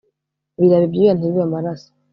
Birabe 0.59 0.85
ibyuya 0.87 1.13
ntibibe 1.15 1.41
amaraso. 1.47 1.89